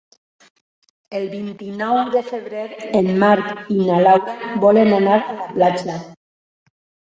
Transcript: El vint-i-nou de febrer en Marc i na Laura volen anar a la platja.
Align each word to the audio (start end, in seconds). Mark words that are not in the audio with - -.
El 1.19 1.27
vint-i-nou 1.33 1.99
de 2.15 2.23
febrer 2.31 2.65
en 3.01 3.11
Marc 3.27 3.61
i 3.77 3.79
na 3.85 4.01
Laura 4.09 4.37
volen 4.67 4.99
anar 5.01 5.23
a 5.23 5.39
la 5.45 5.49
platja. 5.55 6.03